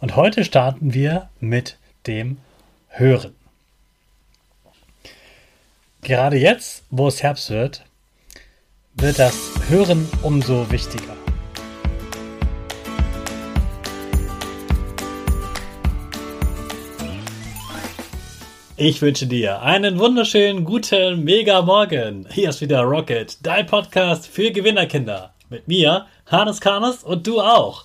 [0.00, 1.76] Und heute starten wir mit
[2.06, 2.38] dem
[2.88, 3.34] Hören.
[6.02, 7.84] Gerade jetzt, wo es Herbst wird,
[8.94, 11.14] wird das Hören umso wichtiger.
[18.78, 22.26] Ich wünsche dir einen wunderschönen guten Mega Morgen.
[22.30, 25.34] Hier ist wieder Rocket, dein Podcast für Gewinnerkinder.
[25.50, 27.84] Mit mir, Hannes Karnes und du auch.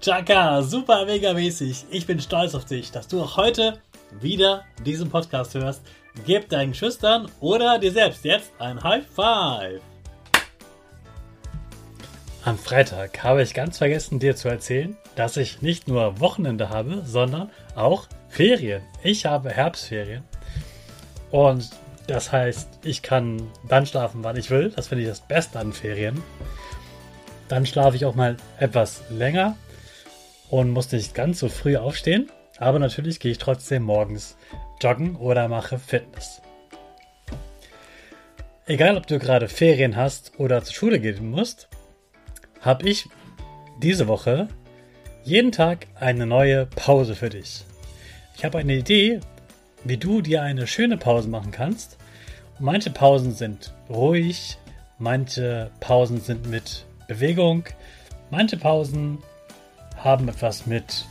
[0.00, 1.86] Chaka, super mega mäßig.
[1.90, 3.78] Ich bin stolz auf dich, dass du auch heute
[4.20, 5.82] wieder diesen Podcast hörst.
[6.26, 9.80] Gib deinen Schüchtern oder dir selbst jetzt ein High Five.
[12.44, 17.02] Am Freitag habe ich ganz vergessen, dir zu erzählen, dass ich nicht nur Wochenende habe,
[17.06, 18.82] sondern auch Ferien.
[19.04, 20.24] Ich habe Herbstferien.
[21.30, 21.70] Und
[22.08, 24.70] das heißt, ich kann dann schlafen, wann ich will.
[24.74, 26.20] Das finde ich das Beste an Ferien.
[27.52, 29.58] Dann schlafe ich auch mal etwas länger
[30.48, 32.30] und muss nicht ganz so früh aufstehen.
[32.56, 34.38] Aber natürlich gehe ich trotzdem morgens
[34.80, 36.40] joggen oder mache Fitness.
[38.64, 41.68] Egal, ob du gerade Ferien hast oder zur Schule gehen musst,
[42.62, 43.06] habe ich
[43.82, 44.48] diese Woche
[45.22, 47.66] jeden Tag eine neue Pause für dich.
[48.34, 49.20] Ich habe eine Idee,
[49.84, 51.98] wie du dir eine schöne Pause machen kannst.
[52.58, 54.56] Manche Pausen sind ruhig,
[54.96, 57.64] manche Pausen sind mit Bewegung,
[58.30, 59.18] manche Pausen
[59.96, 61.04] haben etwas mit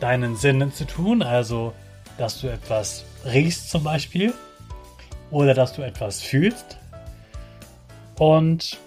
[0.00, 1.72] deinen Sinnen zu tun, also
[2.18, 4.34] dass du etwas riechst zum Beispiel
[5.30, 6.78] oder dass du etwas fühlst.
[8.18, 8.78] Und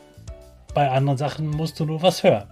[0.76, 2.48] bei anderen Sachen musst du nur was hören.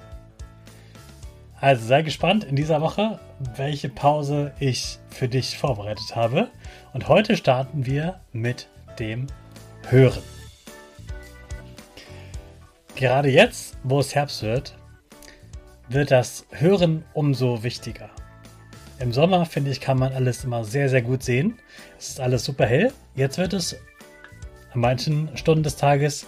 [1.62, 3.19] Also sei gespannt in dieser Woche,
[3.56, 6.50] welche Pause ich für dich vorbereitet habe.
[6.94, 8.68] Und heute starten wir mit
[9.00, 9.28] dem
[9.90, 10.34] Hören.
[12.95, 14.78] Gerade jetzt, wo es Herbst wird,
[15.89, 18.09] wird das Hören umso wichtiger.
[19.00, 21.59] Im Sommer, finde ich, kann man alles immer sehr, sehr gut sehen.
[22.00, 22.94] Es ist alles super hell.
[23.13, 23.75] Jetzt wird es
[24.72, 26.25] an manchen Stunden des Tages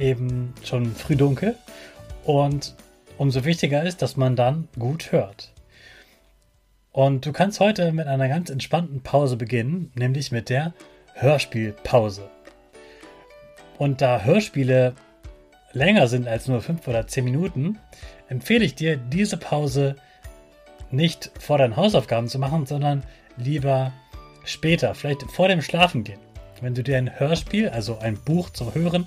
[0.00, 1.54] eben schon früh dunkel.
[2.24, 2.74] Und
[3.16, 5.52] umso wichtiger ist, dass man dann gut hört.
[6.90, 10.74] Und du kannst heute mit einer ganz entspannten Pause beginnen, nämlich mit der
[11.14, 12.28] Hörspielpause.
[13.78, 14.94] Und da Hörspiele
[15.72, 17.78] länger sind als nur 5 oder 10 Minuten,
[18.28, 19.96] empfehle ich dir, diese Pause
[20.90, 23.02] nicht vor deinen Hausaufgaben zu machen, sondern
[23.36, 23.92] lieber
[24.44, 26.20] später, vielleicht vor dem Schlafengehen.
[26.60, 29.06] Wenn du dir ein Hörspiel, also ein Buch zum Hören,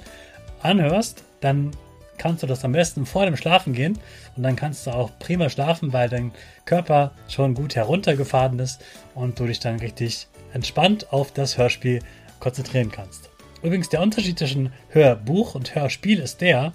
[0.62, 1.72] anhörst, dann
[2.18, 3.98] kannst du das am besten vor dem Schlafengehen
[4.38, 6.32] und dann kannst du auch prima schlafen, weil dein
[6.66, 8.84] Körper schon gut heruntergefahren ist
[9.16, 12.00] und du dich dann richtig entspannt auf das Hörspiel
[12.40, 13.31] konzentrieren kannst.
[13.64, 16.74] Übrigens, der Unterschied zwischen Hörbuch und Hörspiel ist der,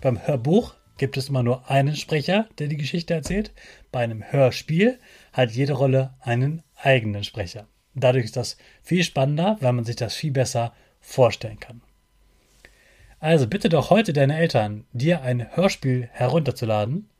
[0.00, 3.52] beim Hörbuch gibt es immer nur einen Sprecher, der die Geschichte erzählt.
[3.90, 4.98] Bei einem Hörspiel
[5.32, 7.66] hat jede Rolle einen eigenen Sprecher.
[7.94, 11.82] Dadurch ist das viel spannender, weil man sich das viel besser vorstellen kann.
[13.20, 17.10] Also bitte doch heute deine Eltern, dir ein Hörspiel herunterzuladen.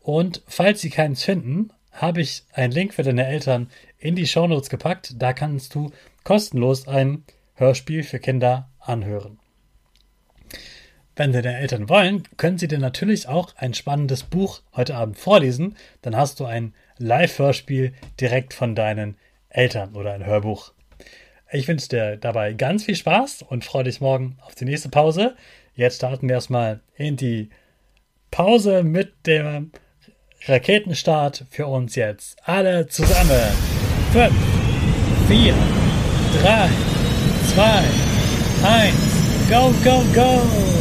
[0.00, 4.68] Und falls sie keins finden, habe ich einen Link für deine Eltern in die Shownotes
[4.68, 5.14] gepackt.
[5.18, 5.90] Da kannst du
[6.24, 7.24] kostenlos ein
[7.60, 9.38] Hörspiel für Kinder anhören.
[11.14, 15.76] Wenn deine Eltern wollen, können sie dir natürlich auch ein spannendes Buch heute Abend vorlesen.
[16.00, 19.16] Dann hast du ein Live-Hörspiel direkt von deinen
[19.50, 20.72] Eltern oder ein Hörbuch.
[21.52, 25.36] Ich wünsche dir dabei ganz viel Spaß und freue dich morgen auf die nächste Pause.
[25.74, 27.50] Jetzt starten wir erstmal in die
[28.30, 29.72] Pause mit dem
[30.46, 32.38] Raketenstart für uns jetzt.
[32.44, 33.52] Alle zusammen.
[34.12, 34.32] 5,
[35.28, 35.54] 4,
[36.42, 36.99] 3,
[37.50, 40.79] 2, 1, go, go, go!